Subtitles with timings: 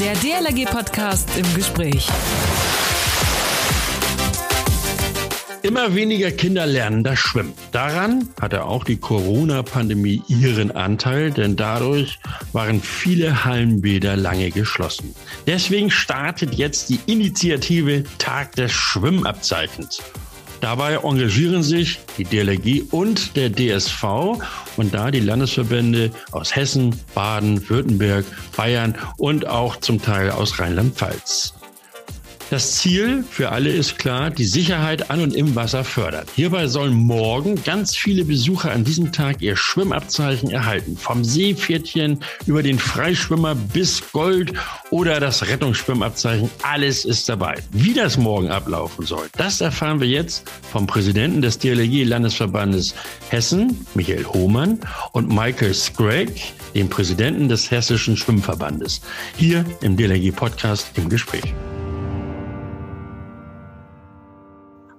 [0.00, 2.08] Der DLRG-Podcast im Gespräch.
[5.60, 7.52] Immer weniger Kinder lernen das Schwimmen.
[7.70, 12.18] Daran hatte auch die Corona-Pandemie ihren Anteil, denn dadurch
[12.54, 15.14] waren viele Hallenbäder lange geschlossen.
[15.46, 20.00] Deswegen startet jetzt die Initiative Tag des Schwimmabzeichens.
[20.60, 24.04] Dabei engagieren sich die DLRG und der DSV
[24.76, 28.24] und da die Landesverbände aus Hessen, Baden, Württemberg,
[28.56, 31.54] Bayern und auch zum Teil aus Rheinland-Pfalz.
[32.50, 36.26] Das Ziel für alle ist klar, die Sicherheit an und im Wasser fördern.
[36.34, 40.96] Hierbei sollen morgen ganz viele Besucher an diesem Tag ihr Schwimmabzeichen erhalten.
[40.96, 44.52] Vom Seepferdchen über den Freischwimmer bis Gold
[44.90, 46.50] oder das Rettungsschwimmabzeichen.
[46.64, 47.54] Alles ist dabei.
[47.70, 52.96] Wie das morgen ablaufen soll, das erfahren wir jetzt vom Präsidenten des DLG Landesverbandes
[53.28, 54.80] Hessen, Michael Hohmann,
[55.12, 56.32] und Michael Scragg,
[56.74, 59.02] dem Präsidenten des Hessischen Schwimmverbandes.
[59.36, 61.54] Hier im DLG Podcast im Gespräch.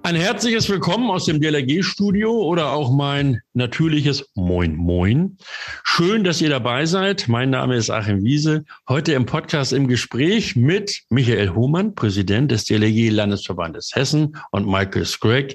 [0.04, 5.38] Ein herzliches Willkommen aus dem DLRG-Studio oder auch mein natürliches Moin Moin.
[5.84, 7.28] Schön, dass ihr dabei seid.
[7.28, 8.64] Mein Name ist Achim Wiese.
[8.88, 15.54] Heute im Podcast im Gespräch mit Michael Humann, Präsident des DLRG-Landesverbandes Hessen und Michael Scragg,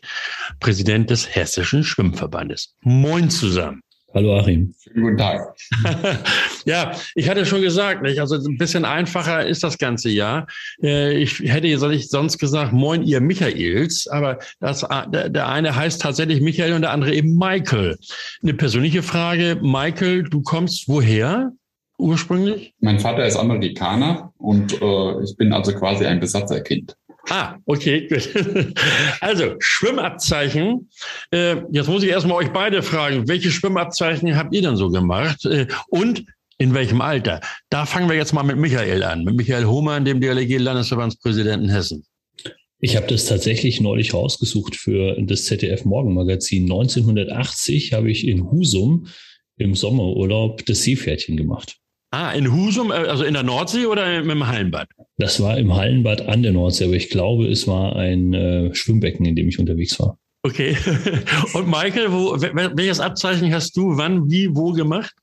[0.62, 2.74] Präsident des Hessischen Schwimmverbandes.
[2.84, 3.82] Moin zusammen.
[4.18, 4.74] Hallo Achim.
[4.82, 5.56] Schönen guten Tag.
[6.66, 8.20] ja, ich hatte schon gesagt, nicht?
[8.20, 10.48] also ein bisschen einfacher ist das ganze Jahr.
[10.82, 16.74] Äh, ich hätte sonst gesagt, moin ihr Michaels, aber das, der eine heißt tatsächlich Michael
[16.74, 18.00] und der andere eben Michael.
[18.42, 21.52] Eine persönliche Frage, Michael, du kommst woher?
[22.00, 22.74] Ursprünglich?
[22.80, 26.98] Mein Vater ist Amerikaner und äh, ich bin also quasi ein Besatzerkind.
[27.30, 28.30] Ah, okay, gut.
[29.22, 30.90] Also, Schwimmabzeichen.
[31.32, 35.46] Äh, jetzt muss ich erstmal euch beide fragen, welche Schwimmabzeichen habt ihr denn so gemacht?
[35.46, 36.24] Äh, und
[36.58, 37.42] in welchem Alter?
[37.70, 42.06] Da fangen wir jetzt mal mit Michael an, mit Michael Hohmann, dem DLG-Landesverbandspräsidenten Hessen.
[42.80, 46.64] Ich habe das tatsächlich neulich rausgesucht für das ZDF Morgenmagazin.
[46.64, 49.08] 1980 habe ich in Husum
[49.58, 51.78] im Sommerurlaub das Seepferdchen gemacht.
[52.12, 54.88] Ah, in Husum, äh, also in der Nordsee oder im Hallenbad?
[55.18, 59.26] Das war im Hallenbad an der Nordsee, aber ich glaube, es war ein äh, Schwimmbecken,
[59.26, 60.20] in dem ich unterwegs war.
[60.44, 60.78] Okay.
[61.54, 65.14] Und Michael, wo, welches Abzeichen hast du wann, wie, wo gemacht?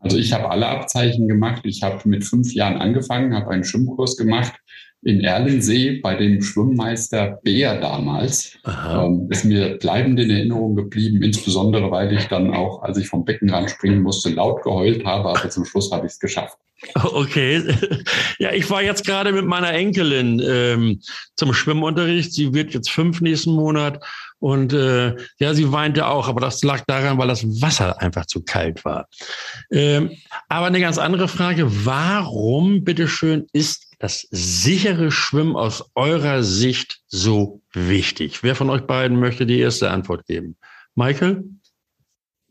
[0.00, 1.62] Also ich habe alle Abzeichen gemacht.
[1.64, 4.54] Ich habe mit fünf Jahren angefangen, habe einen Schwimmkurs gemacht
[5.02, 8.58] in Erlensee bei dem Schwimmmeister Bär damals.
[8.66, 13.24] Ähm, ist mir bleibend in Erinnerung geblieben, insbesondere weil ich dann auch, als ich vom
[13.24, 16.58] Beckenrand springen musste, laut geheult habe, aber zum Schluss habe ich es geschafft.
[16.94, 17.62] Okay.
[18.38, 21.00] Ja, ich war jetzt gerade mit meiner Enkelin ähm,
[21.36, 22.32] zum Schwimmunterricht.
[22.32, 24.02] Sie wird jetzt fünf nächsten Monat.
[24.38, 28.42] Und äh, ja, sie weinte auch, aber das lag daran, weil das Wasser einfach zu
[28.42, 29.06] kalt war.
[29.70, 30.16] Ähm,
[30.48, 37.60] aber eine ganz andere Frage, warum, bitteschön, ist das sichere Schwimmen aus eurer Sicht so
[37.74, 38.42] wichtig?
[38.42, 40.56] Wer von euch beiden möchte die erste Antwort geben?
[40.94, 41.44] Michael?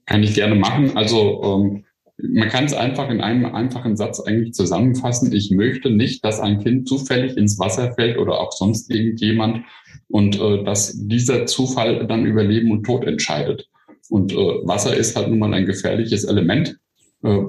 [0.06, 0.96] Kann ich gerne machen.
[0.96, 1.86] Also ähm,
[2.22, 5.32] man kann es einfach in einem einfachen Satz eigentlich zusammenfassen.
[5.32, 9.66] Ich möchte nicht, dass ein Kind zufällig ins Wasser fällt oder auch sonst irgendjemand
[10.08, 13.68] und äh, dass dieser Zufall dann über Leben und Tod entscheidet.
[14.10, 16.78] Und äh, Wasser ist halt nun mal ein gefährliches Element
[17.24, 17.46] äh,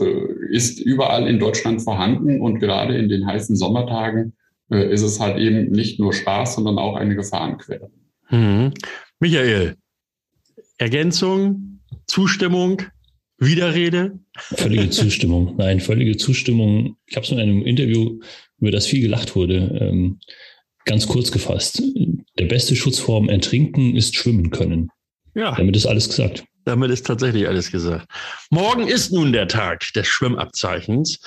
[0.51, 4.35] ist überall in Deutschland vorhanden und gerade in den heißen Sommertagen
[4.71, 7.91] äh, ist es halt eben nicht nur Spaß, sondern auch eine Gefahrenquelle.
[8.31, 8.73] Mhm.
[9.21, 9.77] Michael,
[10.79, 12.83] Ergänzung, Zustimmung,
[13.41, 14.19] Widerrede?
[14.37, 15.57] Völlige Zustimmung.
[15.57, 16.97] Nein, völlige Zustimmung.
[17.07, 18.21] Ich habe es in einem Interview,
[18.59, 20.21] über das viel gelacht wurde, ähm,
[20.85, 21.83] ganz kurz gefasst.
[22.39, 24.91] Der beste Schutz vorm Ertrinken ist Schwimmen können.
[25.35, 25.55] Ja.
[25.55, 26.45] Damit ist alles gesagt.
[26.65, 28.07] Damit ist tatsächlich alles gesagt.
[28.51, 31.21] Morgen ist nun der Tag des Schwimmabzeichens.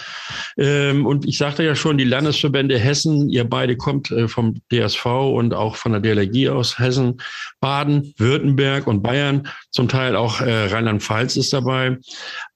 [0.58, 5.06] Ähm, und ich sagte ja schon, die Landesverbände Hessen, ihr beide kommt äh, vom DSV
[5.06, 7.20] und auch von der DLRG aus Hessen,
[7.60, 11.98] Baden, Württemberg und Bayern, zum Teil auch äh, Rheinland-Pfalz ist dabei.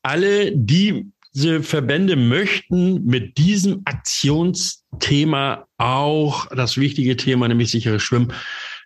[0.04, 8.34] Alle, die diese Verbände möchten mit diesem Aktionsthema auch das wichtige Thema, nämlich sicheres Schwimmen,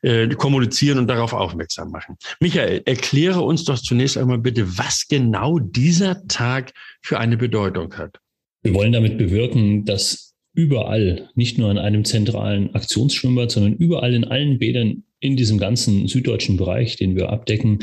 [0.01, 2.17] äh, kommunizieren und darauf aufmerksam machen.
[2.39, 8.17] Michael, erkläre uns doch zunächst einmal bitte, was genau dieser Tag für eine Bedeutung hat.
[8.63, 14.25] Wir wollen damit bewirken, dass überall, nicht nur an einem zentralen Aktionsschwimmbad, sondern überall in
[14.25, 17.79] allen Bädern in diesem ganzen süddeutschen Bereich, den wir abdecken,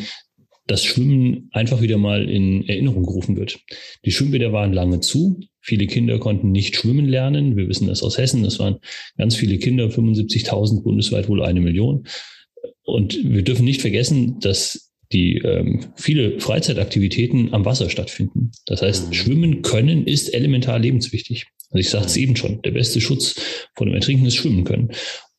[0.67, 3.59] das Schwimmen einfach wieder mal in Erinnerung gerufen wird.
[4.05, 5.41] Die Schwimmbäder waren lange zu.
[5.69, 7.55] Viele Kinder konnten nicht schwimmen lernen.
[7.55, 8.43] Wir wissen das aus Hessen.
[8.43, 8.79] Das waren
[9.19, 12.07] ganz viele Kinder, 75.000 bundesweit wohl eine Million.
[12.85, 18.51] Und wir dürfen nicht vergessen, dass die ähm, viele Freizeitaktivitäten am Wasser stattfinden.
[18.65, 19.13] Das heißt, mhm.
[19.13, 21.45] Schwimmen können ist elementar lebenswichtig.
[21.71, 23.35] Also ich sagte es eben schon, der beste Schutz
[23.75, 24.91] vor dem Ertrinken ist Schwimmen können.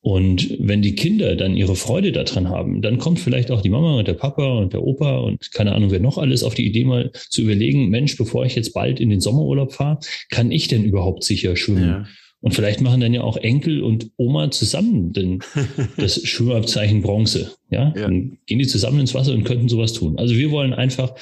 [0.01, 3.99] Und wenn die Kinder dann ihre Freude daran haben, dann kommt vielleicht auch die Mama
[3.99, 6.85] und der Papa und der Opa und keine Ahnung, wer noch alles auf die Idee
[6.85, 9.99] mal zu überlegen, Mensch, bevor ich jetzt bald in den Sommerurlaub fahre,
[10.29, 11.83] kann ich denn überhaupt sicher schwimmen?
[11.83, 12.05] Ja.
[12.41, 15.39] Und vielleicht machen dann ja auch Enkel und Oma zusammen denn
[15.97, 17.55] das Schwimmabzeichen Bronze.
[17.69, 17.93] Ja?
[17.93, 20.17] ja, dann gehen die zusammen ins Wasser und könnten sowas tun.
[20.17, 21.13] Also wir wollen einfach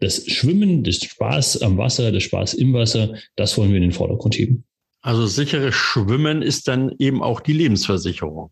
[0.00, 3.92] das Schwimmen, das Spaß am Wasser, das Spaß im Wasser, das wollen wir in den
[3.92, 4.64] Vordergrund heben.
[5.06, 8.50] Also sicheres Schwimmen ist dann eben auch die Lebensversicherung.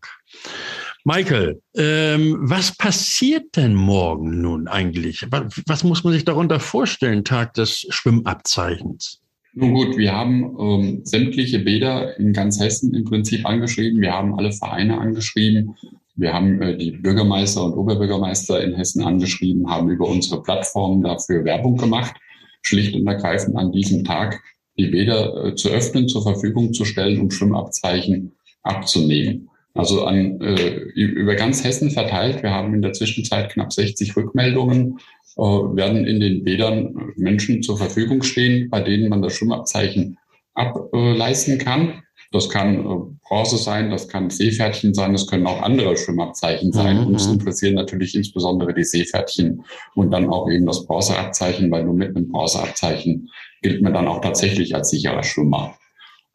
[1.03, 5.27] Michael, ähm, was passiert denn morgen nun eigentlich?
[5.31, 9.21] Was, was, muss man sich darunter vorstellen, Tag des Schwimmabzeichens?
[9.53, 13.99] Nun gut, wir haben ähm, sämtliche Bäder in ganz Hessen im Prinzip angeschrieben.
[13.99, 15.75] Wir haben alle Vereine angeschrieben.
[16.15, 21.43] Wir haben äh, die Bürgermeister und Oberbürgermeister in Hessen angeschrieben, haben über unsere Plattform dafür
[21.43, 22.15] Werbung gemacht,
[22.61, 24.41] schlicht und ergreifend an diesem Tag
[24.77, 28.33] die Bäder äh, zu öffnen, zur Verfügung zu stellen und Schwimmabzeichen
[28.63, 29.49] abzunehmen.
[29.73, 32.43] Also an, äh, über ganz Hessen verteilt.
[32.43, 34.99] Wir haben in der Zwischenzeit knapp 60 Rückmeldungen,
[35.37, 40.17] äh, werden in den Bädern Menschen zur Verfügung stehen, bei denen man das Schwimmabzeichen
[40.53, 42.01] ableisten kann.
[42.31, 47.01] Das kann äh, Bronze sein, das kann Seepferdchen sein, das können auch andere Schwimmabzeichen sein.
[47.01, 47.07] Mhm.
[47.07, 49.63] Uns interessieren natürlich insbesondere die Seepferdchen
[49.95, 53.29] und dann auch eben das Bronzeabzeichen, weil nur mit einem Bronzeabzeichen
[53.61, 55.75] gilt man dann auch tatsächlich als sicherer Schwimmer.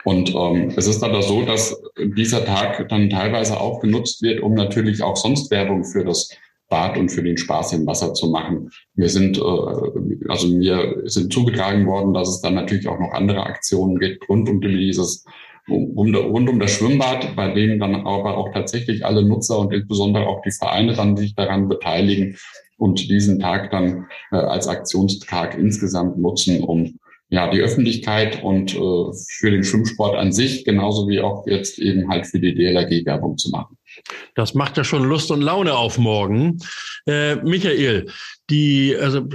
[0.04, 1.80] Und ähm, es ist dann so, dass
[2.16, 6.30] dieser Tag dann teilweise auch genutzt wird, um natürlich auch sonst Werbung für das
[6.70, 8.70] Bad und für den Spaß im Wasser zu machen.
[8.94, 13.44] Wir sind, äh, also mir sind zugetragen worden, dass es dann natürlich auch noch andere
[13.44, 15.24] Aktionen gibt rund um dieses
[15.68, 20.26] um, rund um das Schwimmbad, bei denen dann aber auch tatsächlich alle Nutzer und insbesondere
[20.26, 22.36] auch die Vereine dann sich daran beteiligen
[22.76, 26.98] und diesen Tag dann äh, als Aktionstag insgesamt nutzen, um
[27.28, 32.08] ja, die Öffentlichkeit und äh, für den Schwimmsport an sich, genauso wie auch jetzt eben
[32.08, 33.76] halt für die DLRG Werbung zu machen.
[34.34, 36.58] Das macht ja schon Lust und Laune auf morgen.
[37.06, 38.06] Äh, Michael,
[38.50, 39.26] die, also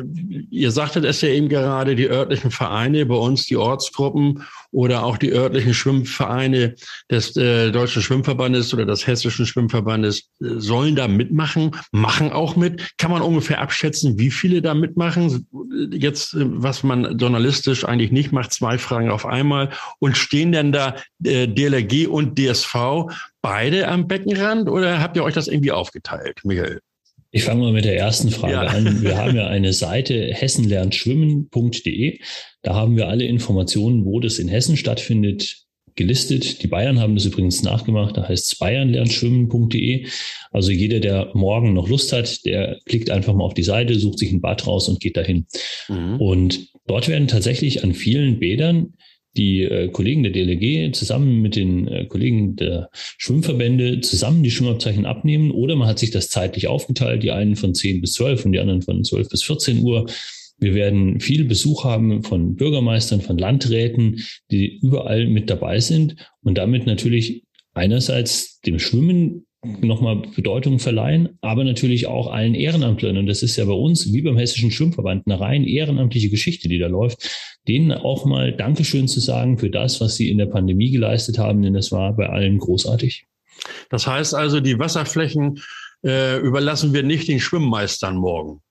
[0.52, 5.18] ihr sagtet es ja eben gerade, die örtlichen Vereine, bei uns die Ortsgruppen oder auch
[5.18, 6.76] die örtlichen Schwimmvereine
[7.10, 12.98] des äh, Deutschen Schwimmverbandes oder des Hessischen Schwimmverbandes äh, sollen da mitmachen, machen auch mit.
[12.98, 15.48] Kann man ungefähr abschätzen, wie viele da mitmachen?
[15.92, 19.70] Jetzt, äh, was man journalistisch eigentlich nicht macht, zwei Fragen auf einmal.
[20.00, 22.76] Und stehen denn da äh, DLRG und DSV
[23.46, 26.80] beide am Beckenrand oder habt ihr euch das irgendwie aufgeteilt, Michael?
[27.30, 28.62] Ich fange mal mit der ersten Frage ja.
[28.62, 29.04] an.
[29.04, 32.20] Wir haben ja eine Seite hessenlernschwimmen.de.
[32.64, 35.58] Da haben wir alle Informationen, wo das in Hessen stattfindet,
[35.94, 36.64] gelistet.
[36.64, 38.18] Die Bayern haben das übrigens nachgemacht.
[38.18, 40.08] Da heißt es bayernlernschwimmen.de.
[40.52, 44.18] Also jeder, der morgen noch Lust hat, der klickt einfach mal auf die Seite, sucht
[44.18, 45.46] sich ein Bad raus und geht dahin.
[45.88, 46.20] Mhm.
[46.20, 48.94] Und dort werden tatsächlich an vielen Bädern
[49.38, 55.06] die äh, Kollegen der DLG zusammen mit den äh, Kollegen der Schwimmverbände zusammen die Schwimmabzeichen
[55.06, 55.52] abnehmen.
[55.52, 58.60] Oder man hat sich das zeitlich aufgeteilt, die einen von 10 bis 12 und die
[58.60, 60.06] anderen von 12 bis 14 Uhr.
[60.58, 66.16] Wir werden viel Besuch haben von Bürgermeistern, von Landräten, die überall mit dabei sind.
[66.42, 67.44] Und damit natürlich
[67.74, 69.46] einerseits dem Schwimmen
[69.82, 73.18] nochmal Bedeutung verleihen, aber natürlich auch allen Ehrenamtlern.
[73.18, 76.80] Und das ist ja bei uns, wie beim Hessischen Schwimmverband, eine rein ehrenamtliche Geschichte, die
[76.80, 80.92] da läuft, denen auch mal Dankeschön zu sagen für das, was sie in der Pandemie
[80.92, 83.26] geleistet haben, denn das war bei allen großartig.
[83.90, 85.60] Das heißt also, die Wasserflächen
[86.06, 88.62] äh, überlassen wir nicht den Schwimmmeistern morgen.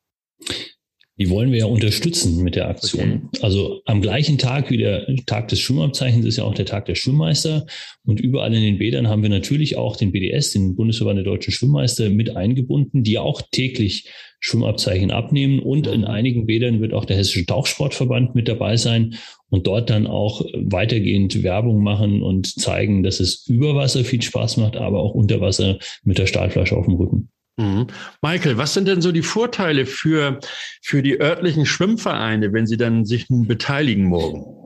[1.16, 3.28] Die wollen wir ja unterstützen mit der Aktion.
[3.28, 3.42] Okay.
[3.42, 6.96] Also am gleichen Tag wie der Tag des Schwimmabzeichens ist ja auch der Tag der
[6.96, 7.66] Schwimmmeister.
[8.04, 11.52] Und überall in den Bädern haben wir natürlich auch den BDS, den Bundesverband der deutschen
[11.52, 15.60] Schwimmmeister, mit eingebunden, die auch täglich Schwimmabzeichen abnehmen.
[15.60, 19.14] Und in einigen Bädern wird auch der Hessische Tauchsportverband mit dabei sein
[19.50, 24.56] und dort dann auch weitergehend Werbung machen und zeigen, dass es über Wasser viel Spaß
[24.56, 27.30] macht, aber auch unter Wasser mit der Stahlflasche auf dem Rücken.
[27.56, 27.86] Mhm.
[28.20, 30.40] Michael, was sind denn so die Vorteile für,
[30.82, 34.64] für die örtlichen Schwimmvereine, wenn sie dann sich nun beteiligen morgen?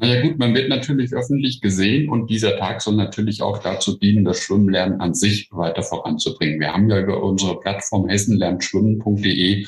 [0.00, 4.24] Naja gut, man wird natürlich öffentlich gesehen und dieser Tag soll natürlich auch dazu dienen,
[4.24, 6.60] das Schwimmlernen an sich weiter voranzubringen.
[6.60, 9.62] Wir haben ja über unsere Plattform hessenlernschwimmen.de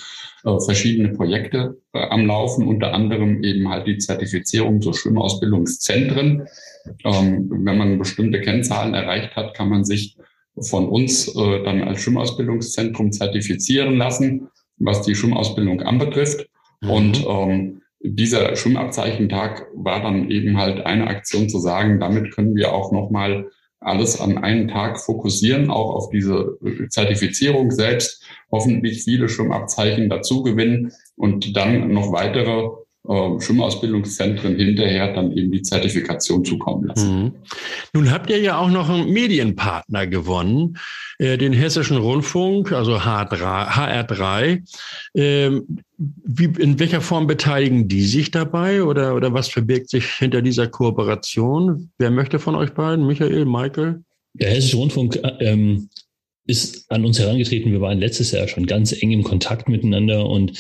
[0.45, 6.47] äh, verschiedene Projekte äh, am Laufen, unter anderem eben halt die Zertifizierung zur Schwimmausbildungszentren.
[7.05, 10.17] Ähm, wenn man bestimmte Kennzahlen erreicht hat, kann man sich
[10.63, 14.49] von uns äh, dann als Schwimmausbildungszentrum zertifizieren lassen,
[14.79, 16.49] was die Schwimmausbildung anbetrifft.
[16.81, 16.91] Mhm.
[16.91, 22.73] Und ähm, dieser Schwimmabzeichentag war dann eben halt eine Aktion zu sagen, damit können wir
[22.73, 23.51] auch nochmal
[23.81, 26.59] alles an einen Tag fokussieren, auch auf diese
[26.91, 32.71] Zertifizierung selbst, hoffentlich viele Schwimmabzeichen dazu gewinnen und dann noch weitere
[33.09, 37.23] äh, Schwimmausbildungszentren hinterher dann eben die Zertifikation zukommen lassen.
[37.23, 37.33] Mhm.
[37.95, 40.77] Nun habt ihr ja auch noch einen Medienpartner gewonnen,
[41.19, 44.63] äh, den Hessischen Rundfunk, also H3, HR3.
[45.15, 50.43] Ähm, wie, in welcher Form beteiligen die sich dabei oder, oder was verbirgt sich hinter
[50.43, 51.91] dieser Kooperation?
[51.99, 53.07] Wer möchte von euch beiden?
[53.07, 54.03] Michael, Michael?
[54.35, 55.89] Der Hessische Rundfunk äh, ähm,
[56.47, 57.73] ist an uns herangetreten.
[57.73, 60.53] Wir waren letztes Jahr schon ganz eng im Kontakt miteinander und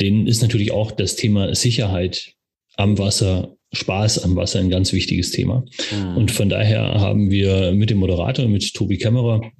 [0.00, 2.34] denen ist natürlich auch das Thema Sicherheit
[2.76, 5.64] am Wasser, Spaß am Wasser ein ganz wichtiges Thema.
[5.92, 6.16] Mhm.
[6.16, 9.50] Und von daher haben wir mit dem Moderator, mit Tobi Kämmerer,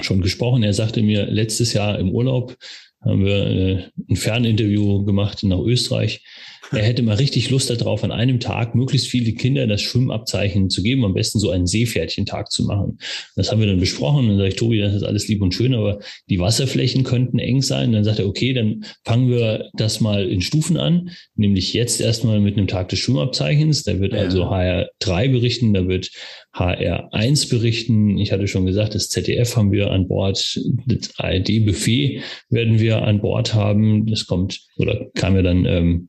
[0.00, 0.62] schon gesprochen.
[0.62, 2.56] Er sagte mir, letztes Jahr im Urlaub
[3.00, 6.24] haben wir äh, ein Ferninterview gemacht nach Österreich.
[6.72, 10.82] Er hätte mal richtig Lust darauf, an einem Tag möglichst viele Kinder das Schwimmabzeichen zu
[10.82, 12.98] geben, am besten so einen Seepferdchentag zu machen.
[13.36, 14.24] Das haben wir dann besprochen.
[14.24, 17.38] Und dann sage ich, Tobi, das ist alles lieb und schön, aber die Wasserflächen könnten
[17.38, 17.88] eng sein.
[17.88, 22.00] Und dann sagt er, okay, dann fangen wir das mal in Stufen an, nämlich jetzt
[22.00, 23.84] erstmal mit einem Tag des Schwimmabzeichens.
[23.84, 24.20] Da wird ja.
[24.20, 26.10] also HR3 berichten, da wird
[26.54, 28.18] HR1 berichten.
[28.18, 33.20] Ich hatte schon gesagt, das ZDF haben wir an Bord, das ARD-Buffet werden wir an
[33.20, 34.06] Bord haben.
[34.06, 36.08] Das kommt oder kam ja dann ähm,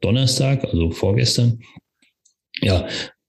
[0.00, 1.60] Donnerstag, also vorgestern.
[2.60, 2.86] Ja,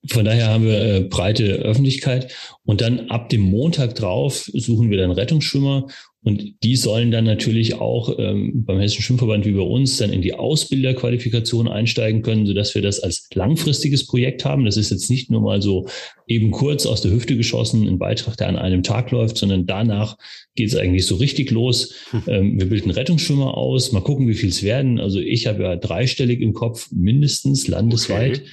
[0.10, 2.34] von daher haben wir äh, breite Öffentlichkeit.
[2.64, 5.88] Und dann ab dem Montag drauf suchen wir dann Rettungsschwimmer
[6.26, 10.24] und die sollen dann natürlich auch ähm, beim Hessischen Schwimmverband wie bei uns dann in
[10.24, 14.66] die Ausbilderqualifikation einsteigen können, sodass wir das als langfristiges Projekt haben.
[14.66, 15.88] Das ist jetzt nicht nur mal so
[16.26, 20.18] eben kurz aus der Hüfte geschossen, ein Beitrag, der an einem Tag läuft, sondern danach
[20.56, 21.94] geht es eigentlich so richtig los.
[22.10, 22.24] Hm.
[22.26, 25.00] Ähm, wir bilden Rettungsschwimmer aus, mal gucken, wie viel es werden.
[25.00, 28.38] Also ich habe ja dreistellig im Kopf, mindestens landesweit.
[28.38, 28.50] Okay.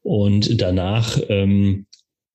[0.00, 1.84] Und danach ähm,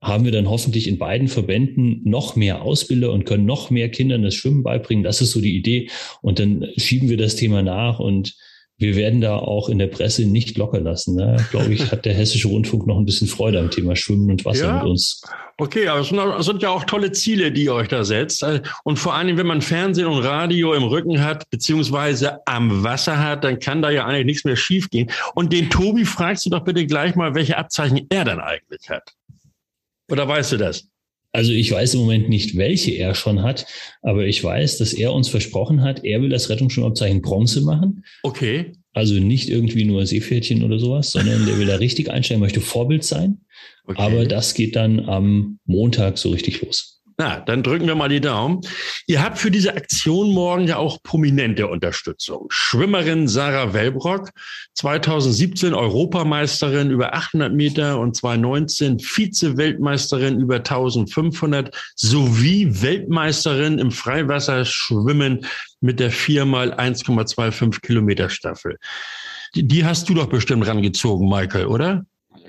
[0.02, 4.24] haben wir dann hoffentlich in beiden Verbänden noch mehr Ausbilder und können noch mehr Kindern
[4.24, 5.04] das Schwimmen beibringen.
[5.04, 5.90] Das ist so die Idee.
[6.22, 8.36] Und dann schieben wir das Thema nach und
[8.80, 11.18] wir werden da auch in der Presse nicht locker lassen.
[11.18, 14.46] Da, glaube ich, hat der Hessische Rundfunk noch ein bisschen Freude am Thema Schwimmen und
[14.46, 15.24] Wasser ja, mit uns.
[15.58, 18.46] Okay, aber es sind, sind, ja auch tolle Ziele, die ihr euch da setzt.
[18.84, 23.44] Und vor allem, wenn man Fernsehen und Radio im Rücken hat, beziehungsweise am Wasser hat,
[23.44, 25.10] dann kann da ja eigentlich nichts mehr schiefgehen.
[25.34, 29.17] Und den Tobi fragst du doch bitte gleich mal, welche Abzeichen er dann eigentlich hat.
[30.10, 30.88] Oder weißt du das?
[31.34, 33.68] Also ich weiß im Moment nicht, welche er schon hat,
[34.02, 38.04] aber ich weiß, dass er uns versprochen hat, er will das Rettungsschwimmabzeichen Bronze machen.
[38.24, 38.72] Okay.
[38.94, 43.04] Also nicht irgendwie nur Seepferdchen oder sowas, sondern der will da richtig einsteigen, möchte Vorbild
[43.04, 43.42] sein.
[43.86, 44.02] Okay.
[44.02, 46.97] Aber das geht dann am Montag so richtig los.
[47.20, 48.62] Na, dann drücken wir mal die Daumen.
[49.08, 52.46] Ihr habt für diese Aktion morgen ja auch prominente Unterstützung.
[52.50, 54.30] Schwimmerin Sarah Welbrock,
[54.76, 65.44] 2017 Europameisterin über 800 Meter und 2019 Vize-Weltmeisterin über 1500 sowie Weltmeisterin im Freiwasserschwimmen
[65.82, 68.78] mit der 4 mal 1,25 Kilometer Staffel.
[69.56, 72.06] Die, die hast du doch bestimmt rangezogen, Michael, oder?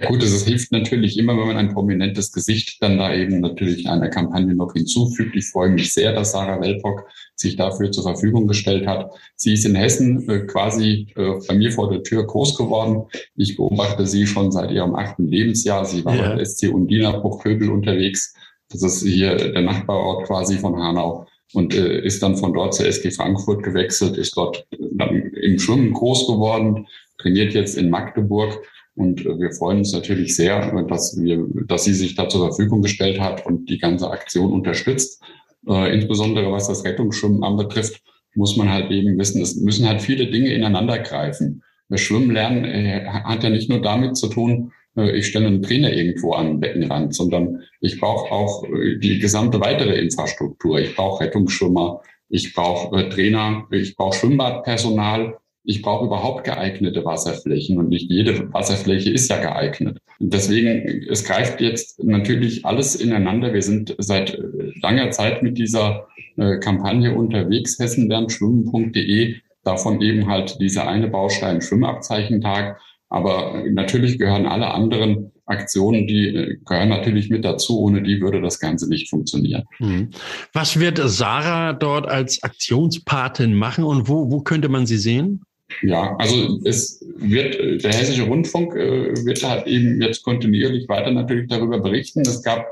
[0.07, 4.09] Gut, es hilft natürlich immer, wenn man ein prominentes Gesicht dann da eben natürlich einer
[4.09, 5.35] Kampagne noch hinzufügt.
[5.35, 9.11] Ich freue mich sehr, dass Sarah Welpock sich dafür zur Verfügung gestellt hat.
[9.35, 13.05] Sie ist in Hessen äh, quasi äh, bei mir vor der Tür groß geworden.
[13.37, 15.85] Ich beobachte sie schon seit ihrem achten Lebensjahr.
[15.85, 16.35] Sie war ja.
[16.35, 18.35] bei SC Undina Bruchköbel unterwegs.
[18.71, 22.87] Das ist hier der Nachbarort quasi von Hanau und äh, ist dann von dort zur
[22.87, 26.87] SG Frankfurt gewechselt, ist dort dann im Schwimmen groß geworden,
[27.19, 28.62] trainiert jetzt in Magdeburg
[28.99, 32.83] und äh, wir freuen uns natürlich sehr, dass wir, dass sie sich da zur Verfügung
[32.83, 35.23] gestellt hat und die ganze Aktion unterstützt.
[35.67, 38.02] Äh, insbesondere was das Rettungsschwimmen anbetrifft,
[38.35, 41.62] muss man halt eben wissen, es müssen halt viele Dinge ineinander greifen.
[41.88, 44.73] Das Schwimmen lernen äh, hat ja nicht nur damit zu tun,
[45.14, 48.64] ich stelle einen Trainer irgendwo an den Beckenrand, sondern ich brauche auch
[49.00, 50.81] die gesamte weitere Infrastruktur.
[50.81, 55.37] Ich brauche Rettungsschwimmer, ich brauche Trainer, ich brauche Schwimmbadpersonal,
[55.69, 59.99] ich brauche überhaupt geeignete Wasserflächen und nicht jede Wasserfläche ist ja geeignet.
[60.19, 63.53] deswegen, es greift jetzt natürlich alles ineinander.
[63.53, 64.39] Wir sind seit
[64.81, 66.09] langer Zeit mit dieser
[66.39, 72.81] äh, Kampagne unterwegs, hessenlernschwimmen.de, davon eben halt dieser eine Baustein Schwimmabzeichentag.
[73.11, 77.79] Aber natürlich gehören alle anderen Aktionen, die äh, gehören natürlich mit dazu.
[77.79, 79.65] Ohne die würde das Ganze nicht funktionieren.
[79.77, 80.13] Hm.
[80.55, 85.43] Was wird Sarah dort als Aktionspatin machen und wo, wo könnte man sie sehen?
[85.83, 91.49] Ja, also es wird, der Hessische Rundfunk äh, wird halt eben jetzt kontinuierlich weiter natürlich
[91.49, 92.23] darüber berichten.
[92.23, 92.67] Es gab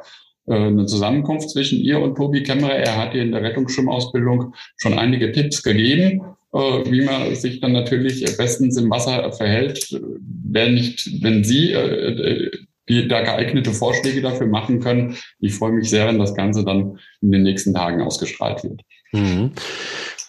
[0.47, 2.75] äh, eine Zusammenkunft zwischen ihr und Tobi Kämmerer.
[2.75, 6.23] Er hat ihr in der Rettungsschwimmausbildung schon einige Tipps gegeben,
[6.53, 10.01] äh, wie man sich dann natürlich bestens im Wasser verhält,
[10.45, 12.51] wenn nicht, wenn sie äh,
[12.89, 15.17] die da geeignete Vorschläge dafür machen können.
[15.41, 18.83] Ich freue mich sehr, wenn das Ganze dann in den nächsten Tagen ausgestrahlt wird.
[19.13, 19.53] Mhm.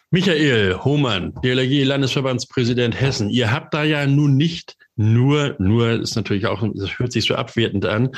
[0.10, 3.30] Michael Hohmann, DLRG Landesverbandspräsident Hessen.
[3.30, 7.36] Ihr habt da ja nun nicht nur, nur ist natürlich auch, das hört sich so
[7.36, 8.12] abwertend an,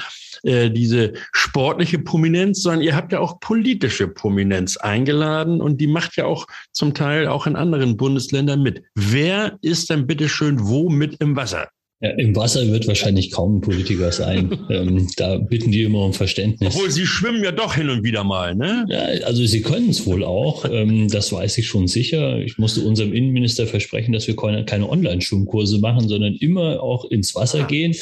[0.44, 6.16] äh, diese sportliche Prominenz, sondern ihr habt ja auch politische Prominenz eingeladen und die macht
[6.16, 8.84] ja auch zum Teil auch in anderen Bundesländern mit.
[8.94, 11.70] Wer ist denn bitteschön wo mit im Wasser?
[12.02, 14.58] Ja, Im Wasser wird wahrscheinlich kaum ein Politiker sein.
[14.70, 16.74] ähm, da bitten die immer um Verständnis.
[16.74, 18.86] Obwohl sie schwimmen ja doch hin und wieder mal, ne?
[18.88, 20.64] Ja, also sie können es wohl auch.
[20.72, 22.40] Ähm, das weiß ich schon sicher.
[22.40, 27.36] Ich musste unserem Innenminister versprechen, dass wir keine, keine Online-Schwimmkurse machen, sondern immer auch ins
[27.36, 27.94] Wasser gehen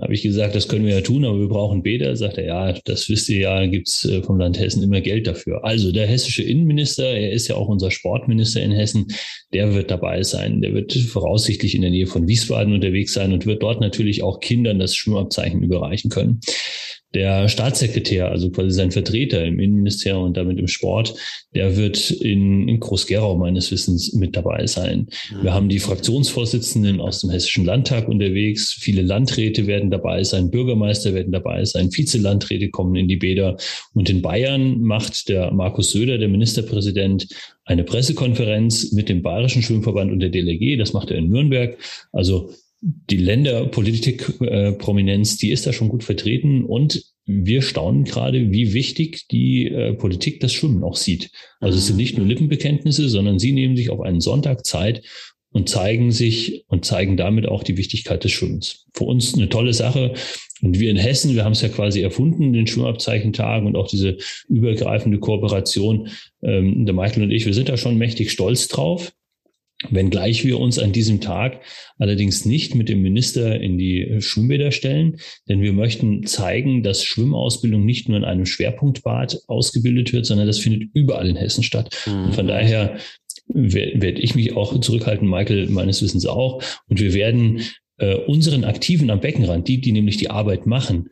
[0.00, 2.16] habe ich gesagt, das können wir ja tun, aber wir brauchen Bäder.
[2.16, 5.64] Sagt er, ja, das wisst ihr ja, gibt's äh, vom Land Hessen immer Geld dafür.
[5.64, 9.06] Also der hessische Innenminister, er ist ja auch unser Sportminister in Hessen,
[9.52, 10.62] der wird dabei sein.
[10.62, 14.40] Der wird voraussichtlich in der Nähe von Wiesbaden unterwegs sein und wird dort natürlich auch
[14.40, 16.40] Kindern das Schwimmabzeichen überreichen können.
[17.12, 21.14] Der Staatssekretär, also quasi sein Vertreter im Innenministerium und damit im Sport,
[21.54, 25.08] der wird in, in Groß-Gerau meines Wissens mit dabei sein.
[25.32, 25.42] Mhm.
[25.42, 28.72] Wir haben die Fraktionsvorsitzenden aus dem Hessischen Landtag unterwegs.
[28.78, 33.56] Viele Landräte werden dabei sein, Bürgermeister werden dabei sein, Vizelandräte kommen in die Bäder.
[33.92, 37.26] Und in Bayern macht der Markus Söder, der Ministerpräsident,
[37.64, 40.78] eine Pressekonferenz mit dem Bayerischen Schwimmverband und der DLG.
[40.78, 41.76] Das macht er in Nürnberg.
[42.12, 42.50] Also
[42.82, 49.28] die Länderpolitik-Prominenz, äh, die ist da schon gut vertreten und wir staunen gerade, wie wichtig
[49.28, 51.30] die äh, Politik das Schwimmen auch sieht.
[51.60, 55.02] Also es sind nicht nur Lippenbekenntnisse, sondern sie nehmen sich auf einen Sonntag Zeit
[55.52, 58.86] und zeigen sich und zeigen damit auch die Wichtigkeit des Schwimmens.
[58.94, 60.14] Für uns eine tolle Sache.
[60.62, 64.18] Und wir in Hessen, wir haben es ja quasi erfunden, den Schwimmabzeichentag und auch diese
[64.48, 66.08] übergreifende Kooperation.
[66.42, 69.12] Ähm, der Michael und ich, wir sind da schon mächtig stolz drauf.
[69.88, 71.62] Wenngleich wir uns an diesem Tag
[71.98, 75.16] allerdings nicht mit dem Minister in die Schwimmbäder stellen,
[75.48, 80.58] denn wir möchten zeigen, dass Schwimmausbildung nicht nur in einem Schwerpunktbad ausgebildet wird, sondern das
[80.58, 81.96] findet überall in Hessen statt.
[82.06, 82.24] Mhm.
[82.24, 82.98] Und von daher
[83.46, 86.62] werde ich mich auch zurückhalten, Michael meines Wissens auch.
[86.88, 87.62] Und wir werden
[87.96, 91.08] äh, unseren Aktiven am Beckenrand, die, die nämlich die Arbeit machen,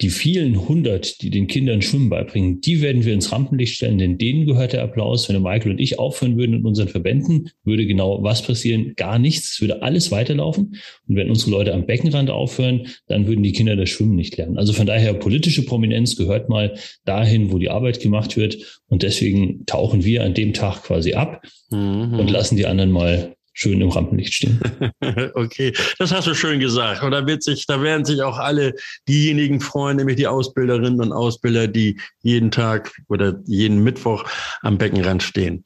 [0.00, 4.18] die vielen hundert, die den Kindern Schwimmen beibringen, die werden wir ins Rampenlicht stellen, denn
[4.18, 5.28] denen gehört der Applaus.
[5.28, 8.94] Wenn Michael und ich aufhören würden in unseren Verbänden, würde genau was passieren?
[8.96, 9.52] Gar nichts.
[9.52, 10.76] Es würde alles weiterlaufen.
[11.08, 14.58] Und wenn unsere Leute am Beckenrand aufhören, dann würden die Kinder das Schwimmen nicht lernen.
[14.58, 18.82] Also von daher, politische Prominenz gehört mal dahin, wo die Arbeit gemacht wird.
[18.88, 22.18] Und deswegen tauchen wir an dem Tag quasi ab mhm.
[22.18, 24.60] und lassen die anderen mal schön im Rampenlicht stehen.
[25.34, 27.02] okay, das hast du schön gesagt.
[27.02, 28.74] Und da wird sich, da werden sich auch alle
[29.08, 34.24] diejenigen freuen, nämlich die Ausbilderinnen und Ausbilder, die jeden Tag oder jeden Mittwoch
[34.62, 35.64] am Beckenrand stehen.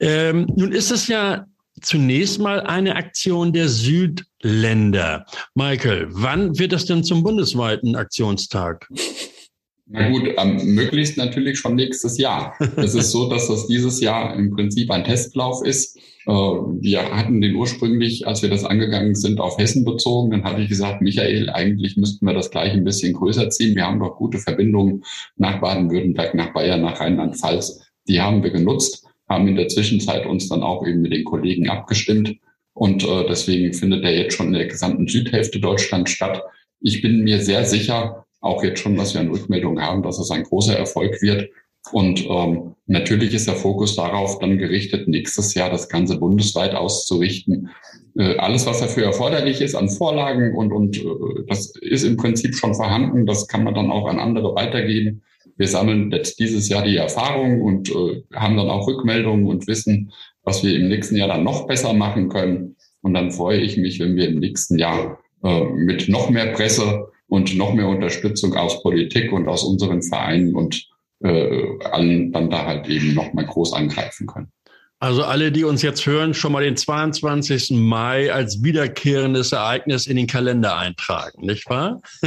[0.00, 1.46] Ähm, nun ist es ja
[1.82, 5.26] zunächst mal eine Aktion der Südländer.
[5.54, 8.88] Michael, wann wird das denn zum bundesweiten Aktionstag?
[9.88, 12.56] Na gut, ähm, möglichst natürlich schon nächstes Jahr.
[12.76, 15.98] Es ist so, dass das dieses Jahr im Prinzip ein Testlauf ist.
[16.26, 20.30] Äh, wir hatten den ursprünglich, als wir das angegangen sind, auf Hessen bezogen.
[20.32, 23.76] Dann habe ich gesagt, Michael, eigentlich müssten wir das gleich ein bisschen größer ziehen.
[23.76, 25.04] Wir haben doch gute Verbindungen
[25.36, 27.80] nach Baden-Württemberg, nach Bayern, nach Rheinland-Pfalz.
[28.08, 31.68] Die haben wir genutzt, haben in der Zwischenzeit uns dann auch eben mit den Kollegen
[31.68, 32.36] abgestimmt.
[32.74, 36.42] Und äh, deswegen findet er jetzt schon in der gesamten Südhälfte Deutschlands statt.
[36.80, 40.30] Ich bin mir sehr sicher, auch jetzt schon, was wir an Rückmeldungen haben, dass es
[40.30, 41.48] ein großer Erfolg wird.
[41.92, 47.70] Und ähm, natürlich ist der Fokus darauf dann gerichtet, nächstes Jahr das Ganze bundesweit auszurichten.
[48.16, 51.04] Äh, alles, was dafür erforderlich ist an Vorlagen und, und äh,
[51.48, 55.22] das ist im Prinzip schon vorhanden, das kann man dann auch an andere weitergeben.
[55.56, 60.12] Wir sammeln jetzt dieses Jahr die Erfahrung und äh, haben dann auch Rückmeldungen und wissen,
[60.42, 62.76] was wir im nächsten Jahr dann noch besser machen können.
[63.02, 67.08] Und dann freue ich mich, wenn wir im nächsten Jahr äh, mit noch mehr Presse
[67.28, 70.88] und noch mehr Unterstützung aus Politik und aus unseren Vereinen und
[71.22, 74.48] äh, allen dann da halt eben noch mal groß angreifen können.
[74.98, 77.72] Also alle, die uns jetzt hören, schon mal den 22.
[77.72, 82.00] Mai als wiederkehrendes Ereignis in den Kalender eintragen, nicht wahr?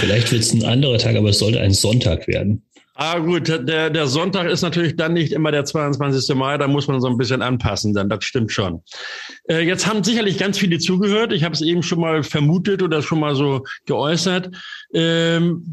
[0.00, 2.64] Vielleicht wird es ein anderer Tag, aber es sollte ein Sonntag werden.
[3.04, 6.36] Ah, gut, der, der Sonntag ist natürlich dann nicht immer der 22.
[6.36, 8.80] Mai, da muss man so ein bisschen anpassen, dann, das stimmt schon.
[9.48, 11.32] Äh, jetzt haben sicherlich ganz viele zugehört.
[11.32, 14.54] Ich habe es eben schon mal vermutet oder schon mal so geäußert.
[14.94, 15.64] Ähm,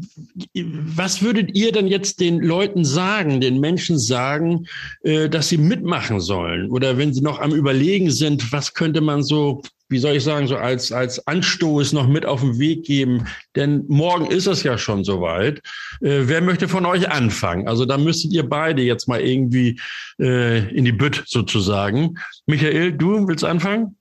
[0.54, 4.66] was würdet ihr denn jetzt den Leuten sagen, den Menschen sagen,
[5.04, 6.68] äh, dass sie mitmachen sollen?
[6.68, 10.46] Oder wenn sie noch am Überlegen sind, was könnte man so wie soll ich sagen,
[10.46, 13.26] so als, als Anstoß noch mit auf den Weg geben.
[13.56, 15.58] Denn morgen ist es ja schon soweit.
[16.00, 17.68] Äh, wer möchte von euch anfangen?
[17.68, 19.80] Also da müsstet ihr beide jetzt mal irgendwie
[20.20, 22.14] äh, in die Bütt sozusagen.
[22.46, 23.96] Michael, du willst anfangen?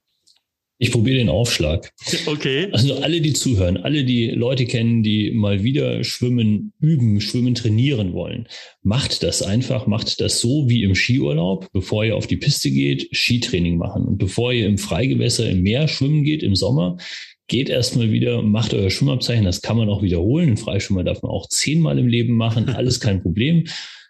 [0.82, 1.92] Ich probiere den Aufschlag.
[2.26, 2.70] Okay.
[2.72, 8.14] Also alle, die zuhören, alle, die Leute kennen, die mal wieder schwimmen, üben, schwimmen, trainieren
[8.14, 8.48] wollen,
[8.82, 13.10] macht das einfach, macht das so wie im Skiurlaub, bevor ihr auf die Piste geht,
[13.12, 14.06] Skitraining machen.
[14.06, 16.98] Und bevor ihr im Freigewässer im Meer schwimmen geht im Sommer,
[17.48, 20.52] geht erstmal wieder, macht euer Schwimmabzeichen, das kann man auch wiederholen.
[20.52, 23.66] Ein Freischwimmer darf man auch zehnmal im Leben machen, alles kein Problem.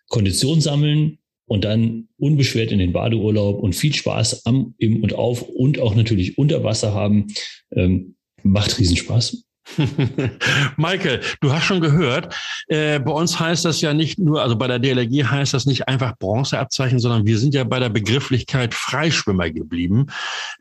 [0.07, 1.17] Kondition sammeln,
[1.49, 5.95] und dann unbeschwert in den Badeurlaub und viel Spaß am, im und auf und auch
[5.95, 7.27] natürlich unter Wasser haben.
[7.75, 9.43] Ähm, macht Riesenspaß.
[10.77, 12.35] Michael, du hast schon gehört,
[12.67, 15.87] äh, bei uns heißt das ja nicht nur, also bei der DLRG heißt das nicht
[15.87, 20.07] einfach Bronzeabzeichen, sondern wir sind ja bei der Begrifflichkeit Freischwimmer geblieben,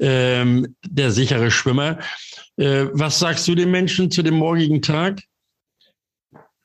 [0.01, 1.99] ähm, der sichere Schwimmer.
[2.57, 5.23] Äh, was sagst du den Menschen zu dem morgigen Tag?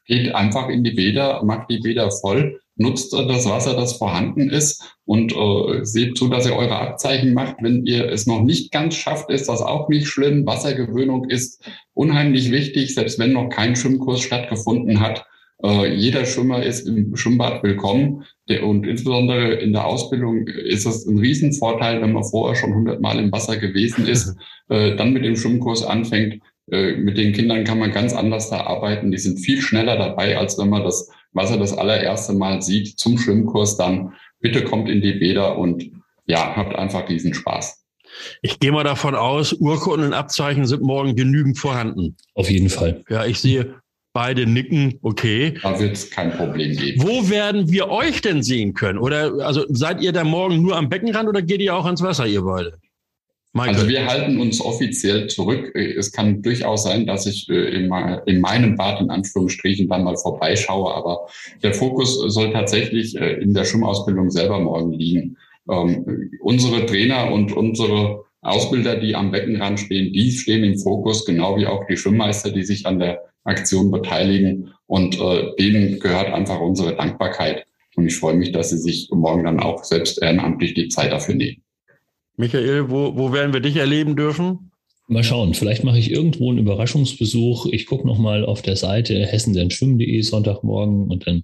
[0.06, 4.98] Geht einfach in die Bäder, macht die Bäder voll nutzt das Wasser, das vorhanden ist
[5.06, 7.58] und äh, seht zu, dass ihr eure Abzeichen macht.
[7.62, 10.46] Wenn ihr es noch nicht ganz schafft, ist das auch nicht schlimm.
[10.46, 15.26] Wassergewöhnung ist unheimlich wichtig, selbst wenn noch kein Schwimmkurs stattgefunden hat.
[15.64, 18.26] Äh, jeder Schwimmer ist im Schwimmbad willkommen.
[18.50, 23.20] Der, und insbesondere in der Ausbildung ist es ein Riesenvorteil, wenn man vorher schon hundertmal
[23.20, 24.36] im Wasser gewesen ist,
[24.70, 26.42] äh, dann mit dem Schwimmkurs anfängt.
[26.72, 29.12] Äh, mit den Kindern kann man ganz anders da arbeiten.
[29.12, 33.00] Die sind viel schneller dabei, als wenn man das was er das allererste Mal sieht
[33.00, 35.92] zum Schwimmkurs, dann bitte kommt in die Bäder und
[36.26, 37.84] ja, habt einfach diesen Spaß.
[38.42, 42.16] Ich gehe mal davon aus, Urkunden und Abzeichen sind morgen genügend vorhanden.
[42.36, 43.04] Auf jeden Fall.
[43.10, 43.76] Ja, ich sehe
[44.14, 45.56] beide nicken, okay.
[45.64, 47.02] Da wird es kein Problem geben.
[47.02, 49.00] Wo werden wir euch denn sehen können?
[49.00, 52.28] Oder also seid ihr da morgen nur am Beckenrand oder geht ihr auch ans Wasser,
[52.28, 52.78] ihr beide?
[53.54, 53.76] Michael.
[53.76, 55.76] Also wir halten uns offiziell zurück.
[55.76, 60.94] Es kann durchaus sein, dass ich äh, in, meinem Bad in Anführungsstrichen dann mal vorbeischaue,
[60.94, 61.28] aber
[61.62, 65.38] der Fokus soll tatsächlich äh, in der Schwimmausbildung selber morgen liegen.
[65.70, 71.56] Ähm, unsere Trainer und unsere Ausbilder, die am Beckenrand stehen, die stehen im Fokus, genau
[71.58, 74.74] wie auch die Schwimmmeister, die sich an der Aktion beteiligen.
[74.88, 77.66] Und äh, denen gehört einfach unsere Dankbarkeit.
[77.96, 81.36] Und ich freue mich, dass sie sich morgen dann auch selbst ehrenamtlich die Zeit dafür
[81.36, 81.63] nehmen.
[82.38, 84.72] Michael, wo, wo werden wir dich erleben dürfen?
[85.08, 87.68] Mal schauen, vielleicht mache ich irgendwo einen Überraschungsbesuch.
[87.68, 91.44] Ich gucke nochmal auf der Seite hessendenschwimmen.de Sonntagmorgen und dann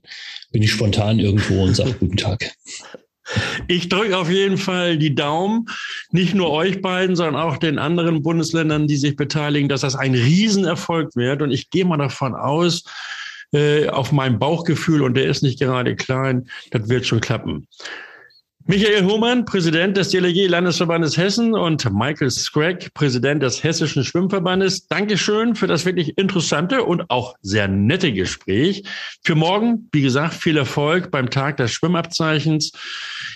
[0.52, 2.52] bin ich spontan irgendwo und sage guten Tag.
[3.68, 5.66] Ich drücke auf jeden Fall die Daumen,
[6.12, 10.16] nicht nur euch beiden, sondern auch den anderen Bundesländern, die sich beteiligen, dass das ein
[10.16, 11.42] Riesenerfolg wird.
[11.42, 12.86] Und ich gehe mal davon aus,
[13.52, 17.68] äh, auf mein Bauchgefühl, und der ist nicht gerade klein, das wird schon klappen.
[18.72, 24.86] Michael Hohmann, Präsident des DLG Landesverbandes Hessen und Michael Scragg, Präsident des Hessischen Schwimmverbandes.
[24.88, 28.84] Dankeschön für das wirklich interessante und auch sehr nette Gespräch.
[29.24, 32.72] Für morgen, wie gesagt, viel Erfolg beim Tag des Schwimmabzeichens.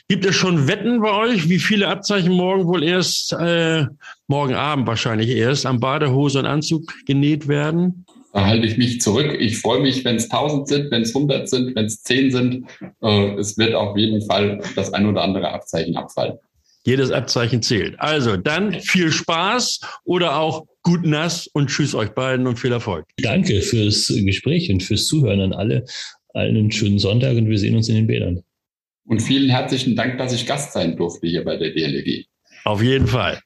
[0.07, 3.87] Gibt es schon Wetten bei euch, wie viele Abzeichen morgen wohl erst, äh,
[4.27, 8.05] morgen Abend wahrscheinlich erst, am Badehose und Anzug genäht werden?
[8.33, 9.37] Da halte ich mich zurück.
[9.39, 12.65] Ich freue mich, wenn es 1000 sind, wenn es 100 sind, wenn es 10 sind.
[13.01, 16.39] Äh, es wird auf jeden Fall das ein oder andere Abzeichen abfallen.
[16.83, 17.97] Jedes Abzeichen zählt.
[17.99, 23.05] Also dann viel Spaß oder auch gut nass und tschüss euch beiden und viel Erfolg.
[23.17, 25.85] Danke fürs Gespräch und fürs Zuhören an alle.
[26.33, 28.41] Allen einen schönen Sonntag und wir sehen uns in den Bädern.
[29.05, 32.25] Und vielen herzlichen Dank, dass ich Gast sein durfte hier bei der DLG.
[32.65, 33.39] Auf jeden Fall.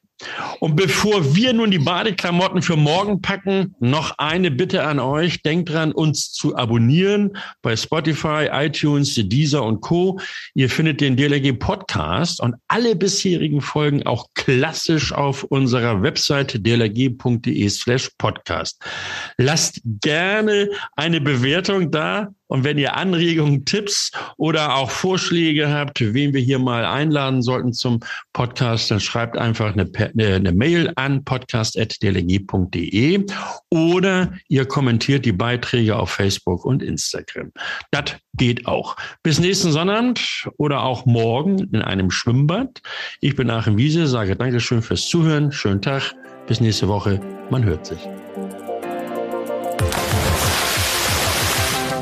[0.58, 5.42] Und bevor wir nun die Badeklamotten für morgen packen, noch eine Bitte an euch.
[5.42, 10.18] Denkt dran, uns zu abonnieren bei Spotify, iTunes, Deezer und Co.
[10.54, 17.68] Ihr findet den DLRG Podcast und alle bisherigen Folgen auch klassisch auf unserer Website dlrg.de
[17.68, 18.82] slash podcast.
[19.36, 26.34] Lasst gerne eine Bewertung da und wenn ihr Anregungen, Tipps oder auch Vorschläge habt, wen
[26.34, 28.00] wir hier mal einladen sollten zum
[28.32, 33.24] Podcast, dann schreibt einfach eine, eine Mail an podcast.dlg.de
[33.70, 37.52] oder ihr kommentiert die Beiträge auf Facebook und Instagram.
[37.90, 38.96] Das geht auch.
[39.22, 42.80] Bis nächsten Sonnabend oder auch morgen in einem Schwimmbad.
[43.20, 45.52] Ich bin Achim Wiese, sage Dankeschön fürs Zuhören.
[45.52, 46.14] Schönen Tag.
[46.46, 47.20] Bis nächste Woche.
[47.50, 47.98] Man hört sich.